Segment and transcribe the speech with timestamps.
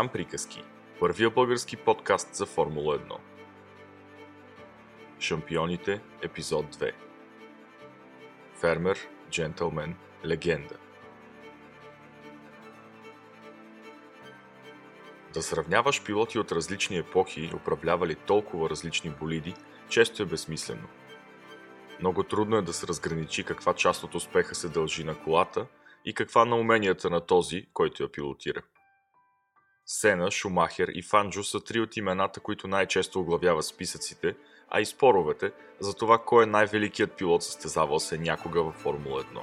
[0.00, 0.62] Гран приказки.
[1.00, 3.16] Първия български подкаст за Формула 1.
[5.18, 6.92] Шампионите, епизод 2.
[8.54, 9.94] Фермер, джентълмен,
[10.26, 10.76] легенда.
[15.34, 19.54] Да сравняваш пилоти от различни епохи, управлявали толкова различни болиди,
[19.88, 20.88] често е безсмислено.
[22.00, 25.66] Много трудно е да се разграничи каква част от успеха се дължи на колата
[26.04, 28.62] и каква на уменията на този, който я пилотира.
[29.92, 34.34] Сена, Шумахер и Фанджо са три от имената, които най-често оглавяват списъците,
[34.68, 39.40] а и споровете за това кой е най-великият пилот състезавал се някога във Формула 1.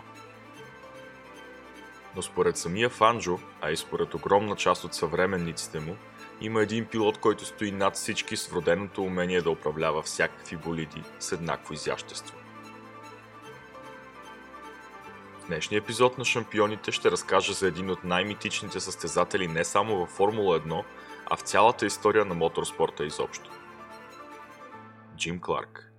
[2.16, 5.96] Но според самия Фанджо, а и според огромна част от съвременниците му,
[6.42, 11.32] има един пилот, който стои над всички с вроденото умение да управлява всякакви болиди с
[11.32, 12.47] еднакво изящество.
[15.48, 20.60] Днешния епизод на Шампионите ще разкажа за един от най-митичните състезатели не само във Формула
[20.60, 20.84] 1,
[21.26, 23.52] а в цялата история на моторспорта изобщо.
[25.18, 25.92] Джим Кларк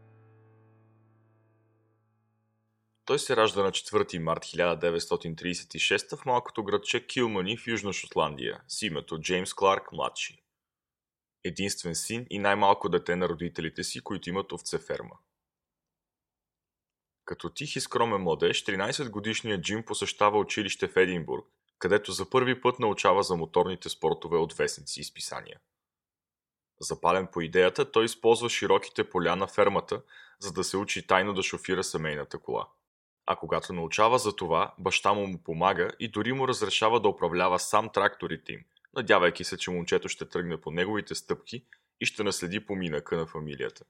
[3.04, 8.82] Той се ражда на 4 март 1936 в малкото градче Килмани в Южна Шотландия с
[8.82, 10.42] името Джеймс Кларк младши.
[11.44, 15.14] Единствен син и най-малко дете на родителите си, които имат овце ферма.
[17.28, 21.46] Като тих и скромен младеж, 13-годишният Джим посещава училище в Единбург,
[21.78, 25.60] където за първи път научава за моторните спортове от вестници и списания.
[26.80, 30.02] Запален по идеята, той използва широките поля на фермата,
[30.40, 32.68] за да се учи тайно да шофира семейната кола.
[33.26, 37.58] А когато научава за това, баща му му помага и дори му разрешава да управлява
[37.58, 38.64] сам тракторите им,
[38.96, 41.64] надявайки се, че момчето ще тръгне по неговите стъпки
[42.00, 43.84] и ще наследи поминъка на фамилията.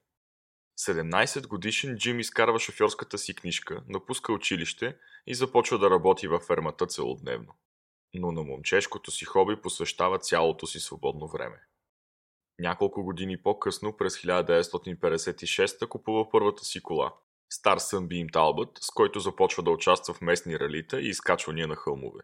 [0.79, 4.97] 17 годишен Джим изкарва шофьорската си книжка, напуска училище
[5.27, 7.53] и започва да работи във фермата целодневно.
[8.13, 11.61] Но на момчешкото си хоби посвещава цялото си свободно време.
[12.59, 17.13] Няколко години по-късно, през 1956, купува първата си кола–
[17.53, 22.21] Стар Sunbeam Talbot, с който започва да участва в местни ралита и изкачвания на хълмове.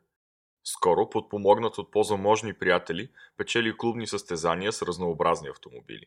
[0.63, 6.05] Скоро, подпомогнат от по-заможни приятели, печели клубни състезания с разнообразни автомобили.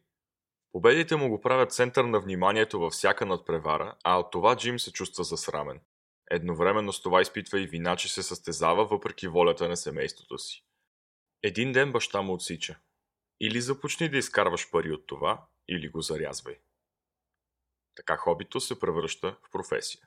[0.72, 4.92] Победите му го правят център на вниманието във всяка надпревара, а от това Джим се
[4.92, 5.80] чувства засрамен.
[6.30, 10.64] Едновременно с това изпитва и вина, че се състезава въпреки волята на семейството си.
[11.42, 12.78] Един ден баща му отсича.
[13.40, 16.58] Или започни да изкарваш пари от това, или го зарязвай.
[17.94, 20.00] Така хобито се превръща в професия.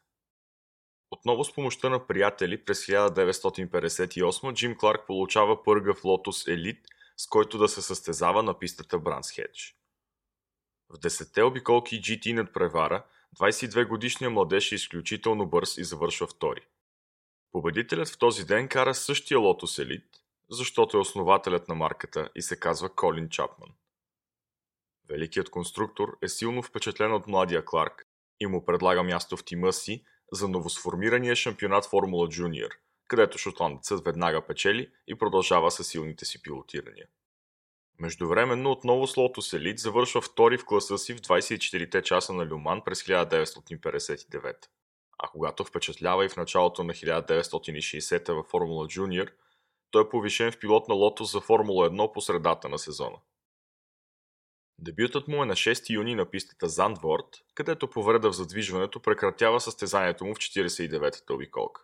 [1.11, 6.85] Отново с помощта на приятели през 1958 Джим Кларк получава пъргав Лотос Елит,
[7.17, 9.80] с който да се състезава на пистата Бранс Хедж.
[10.93, 13.05] В десетте обиколки GT над превара,
[13.39, 16.61] 22 годишният младеж е изключително бърз и завършва втори.
[17.51, 20.17] Победителят в този ден кара същия Lotus Elite,
[20.49, 23.69] защото е основателят на марката и се казва Колин Чапман.
[25.09, 28.07] Великият конструктор е силно впечатлен от младия Кларк
[28.39, 32.71] и му предлага място в тима си за новосформирания шампионат Формула Junior,
[33.07, 37.07] където шотландецът веднага печели и продължава със силните си пилотирания.
[38.01, 42.81] Междувременно отново с Lotus Elite завършва втори в класа си в 24-те часа на Люман
[42.85, 44.55] през 1959.
[45.19, 49.29] А когато впечатлява и в началото на 1960 във Формула Junior,
[49.91, 53.17] той е повишен в пилот на Лотос за Формула 1 по средата на сезона.
[54.79, 60.25] Дебютът му е на 6 юни на пистата Зандворд, където повреда в задвижването прекратява състезанието
[60.25, 61.81] му в 49-та обиколка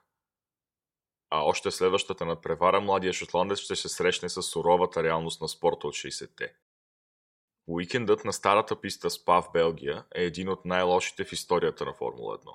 [1.30, 5.94] а още следващата надпревара младия шотландец ще се срещне с суровата реалност на спорта от
[5.94, 6.54] 60-те.
[7.68, 12.38] Уикендът на старата писта СПА в Белгия е един от най-лошите в историята на Формула
[12.38, 12.52] 1.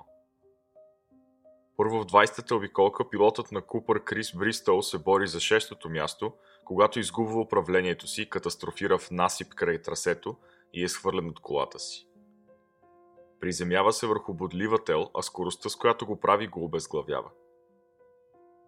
[1.77, 6.33] Първо в 20-та обиколка пилотът на Купър Крис Бристъл се бори за шестото място,
[6.65, 10.35] когато изгубва управлението си, катастрофира в насип край трасето
[10.73, 12.07] и е схвърлен от колата си.
[13.39, 17.29] Приземява се върху бодлива тел, а скоростта с която го прави го обезглавява.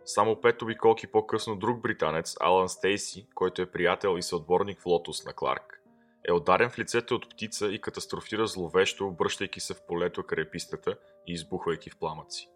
[0.06, 5.25] Само пет обиколки по-късно друг британец, Алан Стейси, който е приятел и съотборник в Лотос
[5.25, 5.81] на Кларк,
[6.28, 10.98] е ударен в лицето от птица и катастрофира зловещо, обръщайки се в полето край пистата
[11.28, 12.50] и избухвайки в пламъци.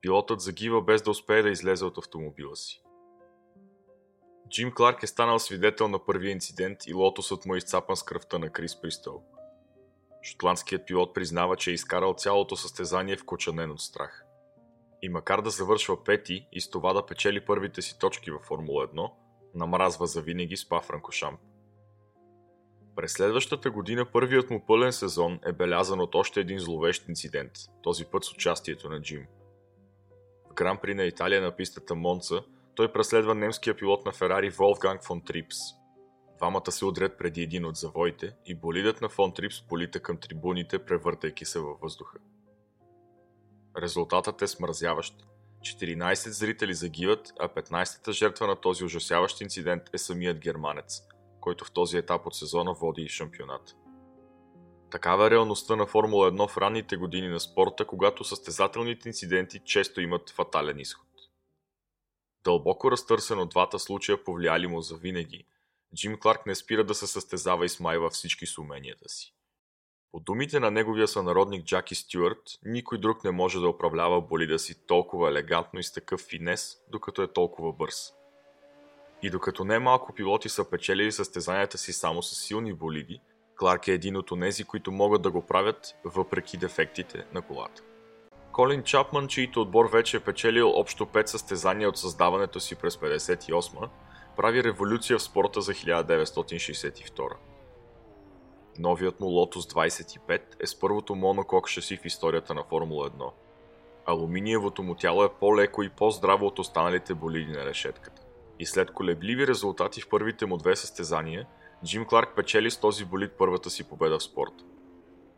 [0.00, 2.82] Пилотът загива без да успее да излезе от автомобила си.
[4.50, 8.38] Джим Кларк е станал свидетел на първия инцидент и лотосът му е изцапан с кръвта
[8.38, 9.22] на Крис Пристъл.
[10.22, 14.25] Шотландският пилот признава, че е изкарал цялото състезание в кочанен от страх.
[15.06, 18.88] И макар да завършва пети и с това да печели първите си точки във Формула
[18.88, 19.10] 1,
[19.54, 21.40] намразва за винаги Спа Франкошамп.
[22.96, 28.04] През следващата година първият му пълен сезон е белязан от още един зловещ инцидент, този
[28.04, 29.26] път с участието на Джим.
[30.50, 32.42] В Гран При на Италия на пистата Монца
[32.74, 35.56] той преследва немския пилот на Ферари Волфганг фон Трипс.
[36.36, 40.84] Двамата се удрят преди един от завоите и болидът на фон Трипс полита към трибуните,
[40.84, 42.18] превъртайки се във въздуха.
[43.82, 45.14] Резултатът е смразяващ.
[45.60, 51.02] 14 зрители загиват, а 15-та жертва на този ужасяващ инцидент е самият германец,
[51.40, 53.76] който в този етап от сезона води и шампионат.
[54.90, 60.00] Такава е реалността на Формула 1 в ранните години на спорта, когато състезателните инциденти често
[60.00, 61.08] имат фатален изход.
[62.44, 65.46] Дълбоко разтърсен от двата случая повлияли му за винаги,
[65.94, 69.35] Джим Кларк не спира да се състезава и смайва всички с уменията си.
[70.16, 74.86] По думите на неговия сънародник Джаки Стюарт, никой друг не може да управлява болида си
[74.86, 78.12] толкова елегантно и с такъв финес, докато е толкова бърз.
[79.22, 83.20] И докато не малко пилоти са печелили състезанията си само с силни болиди,
[83.58, 87.82] Кларк е един от онези, които могат да го правят въпреки дефектите на колата.
[88.52, 93.88] Колин Чапман, чийто отбор вече е печелил общо 5 състезания от създаването си през 58
[94.36, 97.32] прави революция в спорта за 1962.
[98.78, 103.30] Новият му Lotus 25 е с първото монокок шаси в историята на Формула 1.
[104.06, 108.22] Алуминиевото му тяло е по-леко и по-здраво от останалите болиди на решетката.
[108.58, 111.46] И след колебливи резултати в първите му две състезания,
[111.84, 114.64] Джим Кларк печели с този болид първата си победа в спорта.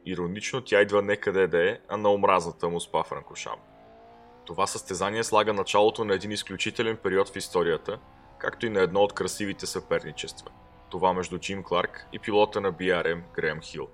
[0.07, 3.59] Иронично тя идва не къде да е, а на омразната му спа Франкошам.
[4.47, 7.99] Това състезание слага началото на един изключителен период в историята,
[8.39, 10.51] както и на едно от красивите съперничества.
[10.91, 13.89] Това между Джим Кларк и пилота на BRM Греъм Хил.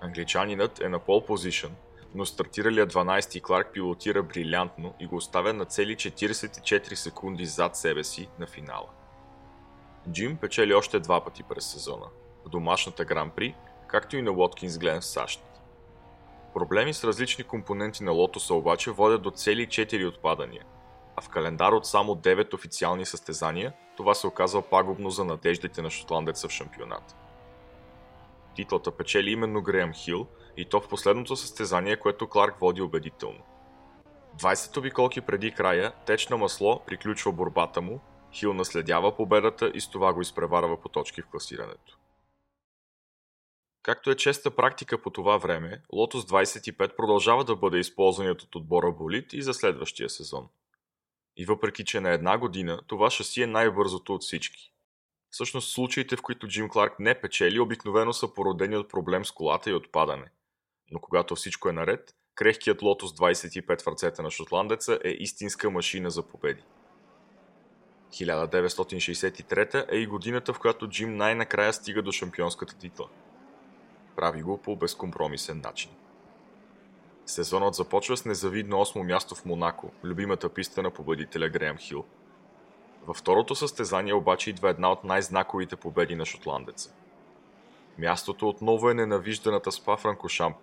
[0.00, 1.72] Англичанинът е на пол позишън,
[2.14, 8.04] но стартиралия 12-ти Кларк пилотира брилянтно и го оставя на цели 44 секунди зад себе
[8.04, 8.88] си на финала.
[10.10, 12.06] Джим печели още два пъти през сезона,
[12.44, 13.54] в домашната Гран-при,
[13.86, 15.44] както и на Уоткинс Глен в САЩ.
[16.54, 20.64] Проблеми с различни компоненти на лотоса обаче водят до цели 4 отпадания,
[21.16, 25.90] а в календар от само 9 официални състезания това се оказва пагубно за надеждите на
[25.90, 27.16] шотландеца в шампионат.
[28.54, 30.26] Титлата печели именно Греъм Хил
[30.56, 33.40] и то в последното състезание, което Кларк води убедително.
[34.38, 38.00] 20 обиколки преди края, течна масло приключва борбата му
[38.32, 41.98] Хил наследява победата и с това го изпреварва по точки в класирането.
[43.82, 48.92] Както е честа практика по това време, Lotus 25 продължава да бъде използваният от отбора
[48.92, 50.48] болит и за следващия сезон.
[51.36, 54.72] И въпреки, че на една година, това шаси е най-бързото от всички.
[55.30, 59.70] Всъщност случаите, в които Джим Кларк не печели, обикновено са породени от проблем с колата
[59.70, 60.30] и отпадане.
[60.90, 66.10] Но когато всичко е наред, крехкият Lotus 25 в ръцете на шотландеца е истинска машина
[66.10, 66.62] за победи.
[68.10, 73.08] 1963 е и годината, в която Джим най-накрая стига до шампионската титла.
[74.16, 75.90] Прави го по безкомпромисен начин.
[77.26, 82.04] Сезонът започва с незавидно 8 място в Монако, любимата писта на победителя Греъм Хил.
[83.06, 86.94] Във второто състезание обаче идва една от най-знаковите победи на шотландеца.
[87.98, 90.56] Мястото отново е ненавижданата спа Франкошамп.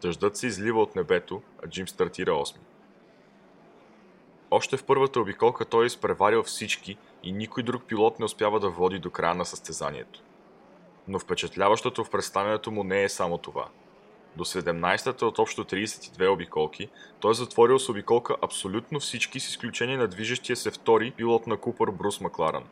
[0.00, 2.56] Дъждът се излива от небето, а Джим стартира 8.
[4.50, 8.70] Още в първата обиколка той е изпреварил всички и никой друг пилот не успява да
[8.70, 10.22] води до края на състезанието.
[11.08, 13.68] Но впечатляващото в представянето му не е само това.
[14.36, 16.88] До 17-та от общо 32 обиколки,
[17.20, 21.56] той е затворил с обиколка абсолютно всички с изключение на движещия се втори пилот на
[21.56, 22.64] Купър Брус Макларан.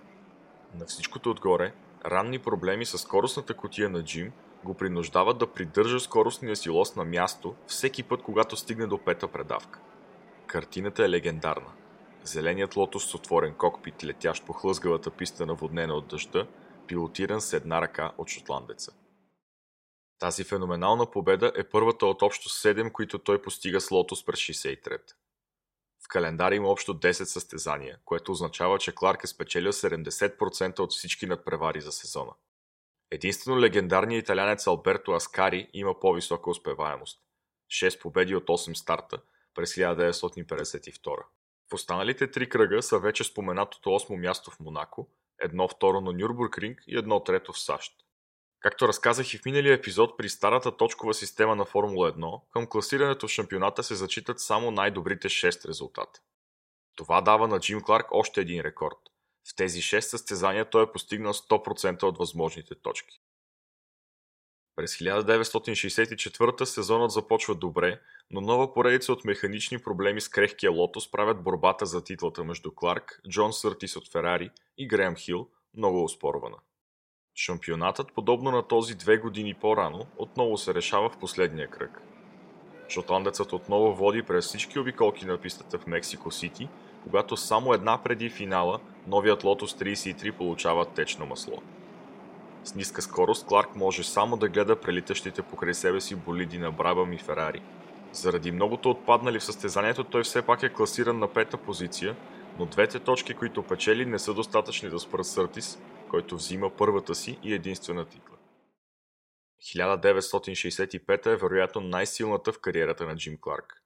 [0.79, 1.73] На всичкото отгоре,
[2.07, 4.33] ранни проблеми с скоростната котия на Джим
[4.65, 9.29] го принуждават да придържа скоростния си лос на място всеки път, когато стигне до пета
[9.29, 9.81] предавка.
[10.47, 11.71] Картината е легендарна.
[12.25, 16.47] Зеленият лотос с отворен кокпит, летящ по хлъзгавата писта наводнена от дъжда,
[16.87, 18.93] пилотиран с една ръка от шотландеца.
[20.19, 24.99] Тази феноменална победа е първата от общо 7, които той постига с лотос през 63
[26.05, 31.27] В календар има общо 10 състезания, което означава, че Кларк е спечелил 70% от всички
[31.27, 32.33] надпревари за сезона.
[33.11, 37.21] Единствено легендарният италянец Алберто Аскари има по-висока успеваемост.
[37.71, 39.19] 6 победи от 8 старта–
[39.55, 41.25] през 1952.
[41.71, 45.09] В останалите три кръга са вече споменатото 8 място в Монако,
[45.41, 48.04] едно второ на Нюрбургринг и едно трето в САЩ.
[48.65, 53.29] Както разказах и в миналия епизод, при старата точкова система на Формула 1, към класирането
[53.29, 56.21] в шампионата се зачитат само най-добрите 6 резултата.
[56.97, 58.97] Това дава на Джим Кларк още един рекорд.
[59.49, 63.21] В тези 6 състезания той е постигнал 100% от възможните точки.
[64.77, 71.43] През 1964 сезонът започва добре, но нова поредица от механични проблеми с крехкия Лотос правят
[71.43, 76.57] борбата за титлата между Кларк, Джон Съртис от Ферари и Греъм Хил много успорвана.
[77.37, 82.03] Шампионатът, подобно на този две години по-рано, отново се решава в последния кръг.
[82.89, 86.69] Шотландецът отново води през всички обиколки на пистата в Мексико Сити,
[87.03, 91.63] когато само една преди финала новият Lotus 33 получава течно масло.
[92.65, 97.13] С ниска скорост Кларк може само да гледа прелитащите покрай себе си болиди на Брабъм
[97.13, 97.63] и Ферари.
[98.13, 102.17] Заради многото отпаднали в състезанието той все пак е класиран на пета позиция,
[102.59, 105.79] но двете точки, които печели, не са достатъчни да спрат Съртис,
[106.15, 108.37] който взима първата си и единствена титла.
[109.63, 113.83] 1965 е вероятно най-силната в кариерата на Джим Кларк.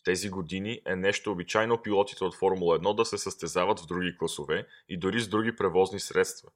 [0.00, 4.16] В тези години е нещо обичайно пилотите от Формула 1 да се състезават в други
[4.18, 6.48] класове и дори с други превозни средства.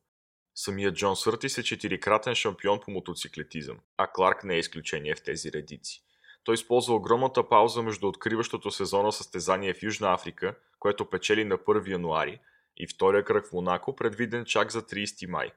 [0.54, 5.52] Самият Джон Съртис е четирикратен шампион по мотоциклетизъм, а Кларк не е изключение в тези
[5.52, 6.02] редици.
[6.44, 11.90] Той използва огромната пауза между откриващото сезона състезание в Южна Африка, което печели на 1
[11.90, 12.40] януари,
[12.76, 15.50] и втория кръг в Монако, предвиден чак за 30 май.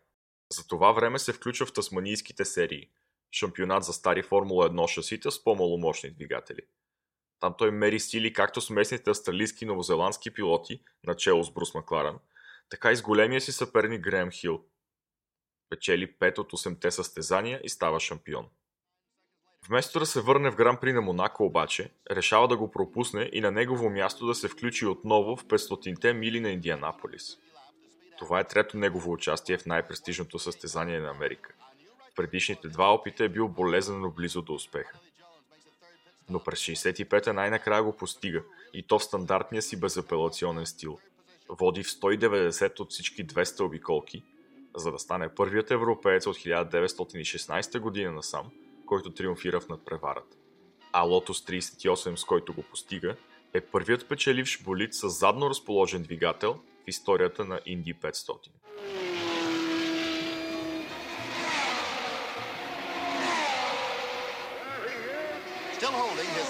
[0.53, 2.89] За това време се включва в тасманийските серии–
[3.31, 6.61] шампионат за стари Формула 1 шасита с по-маломощни двигатели.
[7.39, 12.19] Там той мери сили както с местните австралийски и новозеландски пилоти, начало с Брус Макларен,
[12.69, 14.65] така и с големия си съперник Греъм Хил.
[15.69, 18.49] Печели 5 от 8-те състезания и става шампион.
[19.65, 23.41] Вместо да се върне в Гран При на Монако обаче, решава да го пропусне и
[23.41, 27.37] на негово място да се включи отново в 500-те мили на Индианаполис.
[28.17, 31.53] Това е трето негово участие в най-престижното състезание на Америка.
[32.11, 34.99] В предишните два опита е бил болезнено близо до успеха.
[36.29, 40.99] Но през 65-та най-накрая го постига и то в стандартния си безапелационен стил.
[41.49, 44.23] Води в 190 от всички 200 обиколки,
[44.75, 48.51] за да стане първият европеец от 1916 година насам–
[48.87, 50.37] който триумфира в надпреварата.
[50.93, 53.15] А Lotus 38, с който го постига,
[53.53, 58.49] е първият печеливш болид с задно разположен двигател в историята на Indy 500.
[65.77, 66.49] Still holding his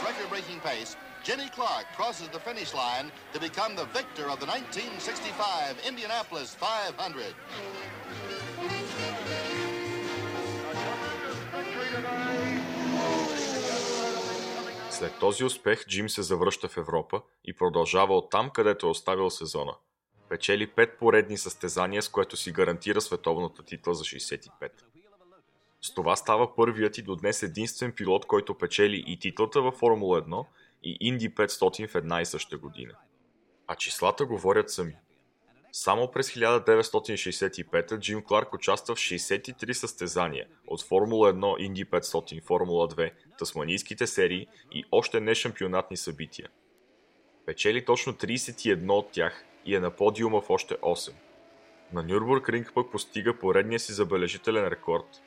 [1.28, 7.36] Jenny Clark crosses the finish line to become the victor of the 1965 Indianapolis 500.
[14.98, 19.30] След този успех Джим се завръща в Европа и продължава от там, където е оставил
[19.30, 19.74] сезона.
[20.30, 24.50] Печели 5 поредни състезания, с което си гарантира световната титла за 65.
[25.82, 30.22] С това става първият и до днес единствен пилот, който печели и титлата във Формула
[30.22, 30.46] 1
[30.84, 32.94] и Инди 500 в една и съща година.
[33.68, 34.96] А числата говорят сами.
[35.72, 42.88] Само през 1965 Джим Кларк участва в 63 състезания от Формула 1, Инди 500, Формула
[42.88, 46.50] 2, тасманийските серии и още не шампионатни събития.
[47.46, 51.14] Печели точно 31 от тях и е на подиума в още 8.
[51.94, 55.22] На Нюрбург Ринг пък постига поредния си забележителен рекорд.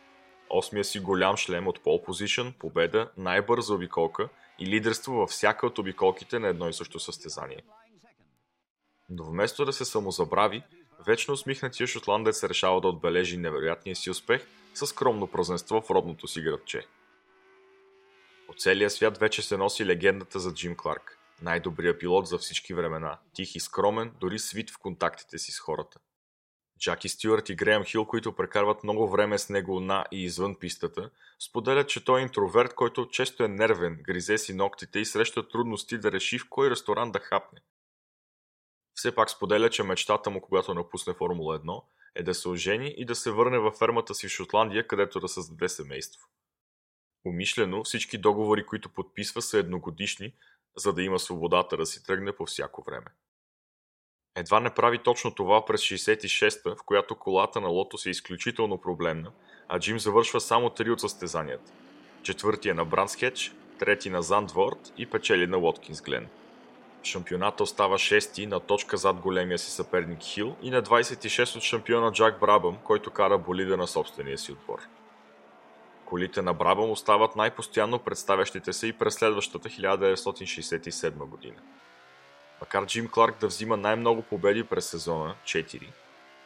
[0.51, 5.79] Осмия си голям шлем от пол позишън, победа, най-бърза обиколка и лидерство във всяка от
[5.79, 7.63] обиколките на едно и също състезание–
[9.11, 10.63] но вместо да се самозабрави,
[11.07, 16.41] вечно усмихнатия шотландец решава да отбележи невероятния си успех с скромно празненство в родното си
[16.41, 16.87] градче.
[18.51, 23.19] От целия свят вече се носи легендата за Джим Кларк, най-добрият пилот за всички времена,
[23.35, 25.99] тих и скромен, дори свит в контактите си с хората.
[26.81, 31.11] Джаки Стюарт и Греъм Хил, които прекарват много време с него на и извън пистата,
[31.39, 35.99] споделят, че той е интроверт, който често е нервен, гризе си ногтите и среща трудности
[35.99, 37.61] да реши в кой ресторант да хапне.
[38.95, 41.83] Все пак споделя, че мечтата му, когато напусне Формула 1,
[42.15, 45.29] е да се ожени и да се върне във фермата си в Шотландия, където да
[45.29, 46.27] създаде семейство.
[47.25, 50.35] Умишлено всички договори, които подписва, са едногодишни,
[50.77, 53.07] за да има свободата да си тръгне по всяко време.
[54.37, 59.33] Едва не прави точно това през 66-та, в която колата на Лотос е изключително проблемна,
[59.69, 61.73] а Джим завършва само три от състезанията.
[62.23, 66.29] Четвърти е на Брансхедж, трети на Зандворд и печели на Уоткинс Глен–
[67.03, 72.13] шампионата остава 6 на точка зад големия си съперник Хил и на 26 от шампиона
[72.13, 74.79] Джак Брабъм, който кара болида на собствения си отбор.
[76.11, 81.61] Колите на Брабъм остават най-постоянно представящите се и през следващата 1967 година.
[82.61, 85.83] Макар Джим Кларк да взима най-много победи през сезона 4,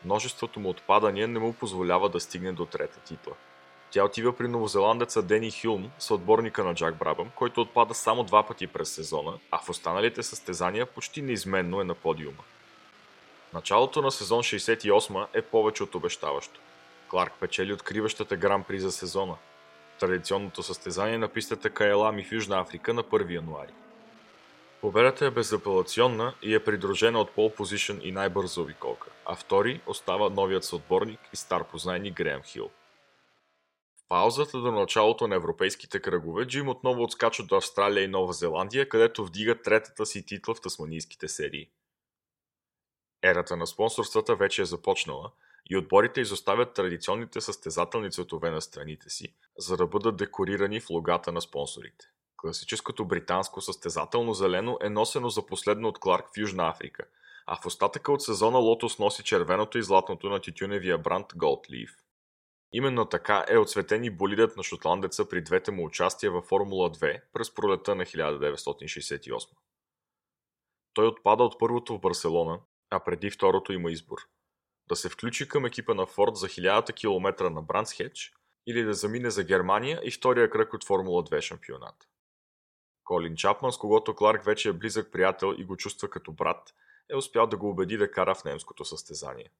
[0.05, 3.33] множеството му отпадания не му позволява да стигне до трета титла–
[3.95, 8.67] тя отива при новозеландеца Дени Хюлм, съотборника на Джак Брабъм, който отпада само два пъти
[8.67, 12.43] през сезона, а в останалите състезания почти неизменно е на подиума.
[13.53, 16.61] Началото на сезон 68 е повече от обещаващо.
[17.09, 19.37] Кларк печели откриващата гран при за сезона.
[20.01, 23.73] Традиционното състезание на пистата Каелами в Южна Африка на 1 януари.
[24.81, 30.31] Победата е безапелационна и е придружена от пол позишън и най-бърза обиколка, а втори остава
[30.31, 32.71] новият съотборник и стар познайник Греъм Хил–
[34.15, 39.25] паузата до началото на европейските кръгове, Джим отново отскача до Австралия и Нова Зеландия, където
[39.25, 41.71] вдига третата си титла в тасманийските серии.
[43.23, 45.31] Ерата на спонсорствата вече е започнала
[45.71, 51.33] и отборите изоставят традиционните състезателни цветове на страните си, за да бъдат декорирани в логата
[51.33, 52.07] на спонсорите.
[52.37, 57.05] Класическото британско състезателно зелено е носено за последно от Кларк в Южна Африка,
[57.47, 61.91] а в остатъка от сезона Лотос носи червеното и златното на тютюневия бранд Gold Leaf.
[62.73, 67.21] Именно така е оцветен и болидът на шотландеца при двете му участия във Формула 2
[67.33, 69.49] през пролета на 1968.
[70.95, 74.19] Той отпада от първото в Барселона, а преди второто има избор.
[74.89, 78.33] Да се включи към екипа на Форд за 1000 км на Бранс Хедж
[78.67, 82.09] или да замине за Германия и втория кръг от Формула 2 шампионат.
[83.05, 86.75] Колин Чапман, с когото Кларк вече е близък приятел и го чувства като брат,
[87.11, 89.51] е успял да го убеди да кара в немското състезание.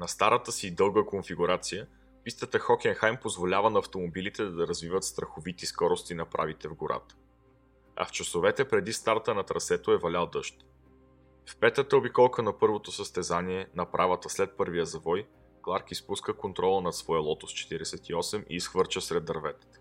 [0.00, 1.86] На старата си дълга конфигурация,
[2.24, 7.14] пистата Хокенхайм позволява на автомобилите да развиват страховити скорости на правите в гората.
[7.96, 10.64] А в часовете преди старта на трасето е валял дъжд.
[11.46, 15.26] В петата обиколка на първото състезание, на правата след първия завой,
[15.62, 19.78] Кларк изпуска контрола над своя Лотос 48 и изхвърча сред дърветата.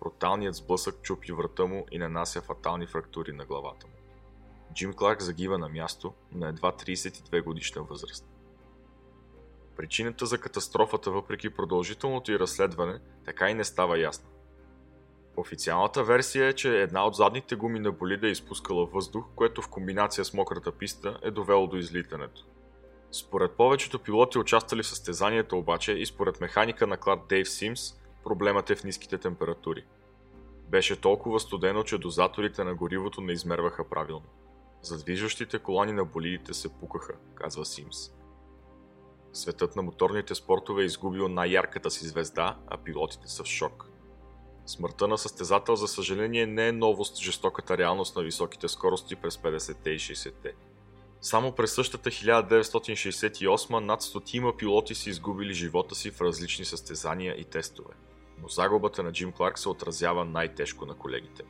[0.00, 3.92] Бруталният сблъсък чупи врата му и нанася фатални фрактури на главата му.
[4.74, 8.26] Джим Кларк загива на място на едва 32 годишна възраст.
[9.76, 14.28] Причината за катастрофата, въпреки продължителното и разследване, така и не става ясна.
[15.36, 19.68] Официалната версия е, че една от задните гуми на болида е изпускала въздух, което в
[19.68, 22.46] комбинация с мократа писта е довело до излитането.
[23.12, 28.70] Според повечето пилоти участвали в състезанието обаче и според механика на Клад Дейв Симс, проблемът
[28.70, 29.84] е в ниските температури.
[30.68, 34.26] Беше толкова студено, че дозаторите на горивото не измерваха правилно.
[34.82, 37.96] Задвижващите колани на болидите се пукаха, казва Симс.
[39.32, 43.93] Светът на моторните спортове е изгубил най-ярката си звезда, а пилотите са в шок.
[44.66, 49.90] Смъртта на състезател, за съжаление, не е новост жестоката реалност на високите скорости през 50-те
[49.90, 50.52] и 60-те.
[51.20, 57.44] Само през същата 1968 над 100 пилоти са изгубили живота си в различни състезания и
[57.44, 57.94] тестове.
[58.42, 61.42] Но загубата на Джим Кларк се отразява най-тежко на колегите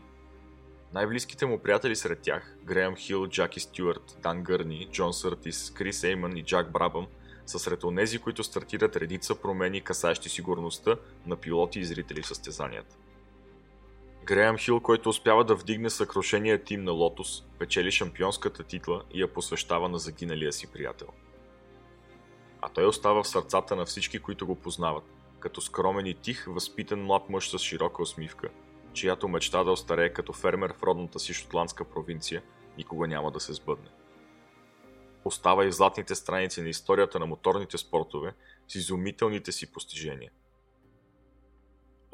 [0.95, 6.37] Най-близките му приятели сред тях, Греъм Хил, Джаки Стюарт, Дан Гърни, Джон Съртис, Крис Ейман
[6.37, 7.07] и Джак Брабъм
[7.47, 10.97] са сред онези, които стартират редица промени, касащи сигурността
[11.27, 12.97] на пилоти и зрители в състезанията.
[14.25, 19.33] Греъм Хил, който успява да вдигне съкрушения тим на Лотос, печели шампионската титла и я
[19.33, 21.09] посвещава на загиналия си приятел.
[22.61, 25.05] А той остава в сърцата на всички, които го познават,
[25.41, 28.49] като скромен и тих, възпитан млад мъж с широка усмивка,
[28.93, 32.43] чиято мечта да остарее като фермер в родната си шотландска провинция
[32.79, 33.89] никога няма да се сбъдне.
[35.25, 38.35] Остава и златните страници на историята на моторните спортове
[38.69, 40.31] с изумителните си постижения–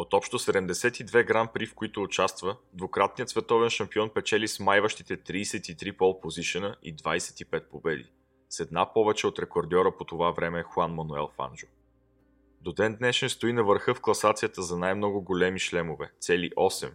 [0.01, 6.21] от общо 72 гран при, в които участва, двукратният световен шампион печели смайващите 33 пол
[6.21, 8.07] позишена и 25 победи,
[8.49, 11.67] с една повече от рекордьора по това време Хуан Мануел Фанджо.
[12.61, 16.93] До ден днешен стои на върха в класацията за най-много големи шлемове, цели 8,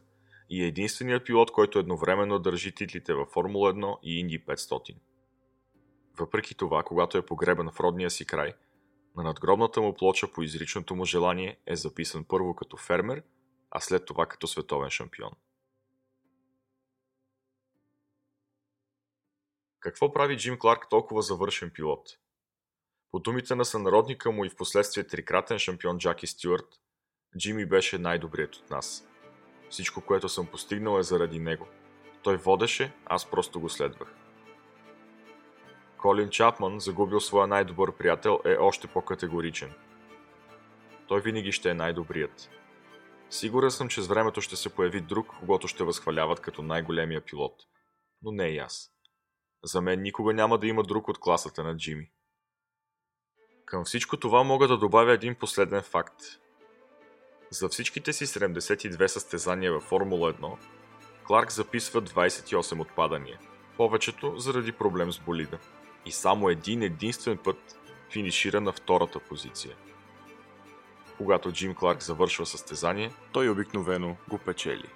[0.49, 4.95] и е единственият пилот, който едновременно държи титлите във Формула 1 и Инди 500.
[6.19, 8.53] Въпреки това, когато е погребан в родния си край–
[9.15, 13.23] на надгробната му плоча по изричното му желание е записан първо като фермер,
[13.71, 15.31] а след това като световен шампион.
[19.79, 22.09] Какво прави Джим Кларк толкова завършен пилот?
[23.11, 26.67] По думите на сънародника му и в последствие трикратен шампион Джаки Стюарт,
[27.37, 29.07] Джими беше най-добрият от нас.
[29.69, 31.67] Всичко, което съм постигнал е заради него.
[32.23, 34.24] Той водеше, аз просто го следвах.
[36.05, 39.73] Колин Чапман, загубил своя най-добър приятел, е още по-категоричен.
[41.07, 42.49] Той винаги ще е най-добрият.
[43.29, 47.53] Сигурен съм, че с времето ще се появи друг, когато ще възхваляват като най-големия пилот.
[48.21, 48.91] Но не и аз.
[49.63, 52.09] За мен никога няма да има друг от класата на Джими.
[53.65, 56.21] Към всичко това мога да добавя един последен факт.
[57.51, 60.57] За всичките си 72 състезания във Формула 1,
[61.27, 63.39] Кларк записва 28 отпадания,
[63.77, 65.59] повечето заради проблем с болида
[66.05, 67.79] и само един единствен път
[68.11, 69.75] финишира на втората позиция.
[71.17, 74.89] Когато Джим Кларк завършва състезание, той обикновено го печели.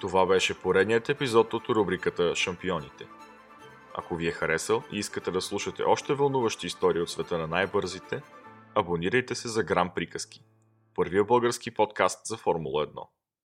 [0.00, 3.06] Това беше поредният епизод от рубриката Шампионите.
[3.94, 8.22] Ако ви е харесал и искате да слушате още вълнуващи истории от света на най-бързите,
[8.74, 10.44] абонирайте се за Грам Приказки,
[10.94, 13.06] първия български подкаст за Формула 1.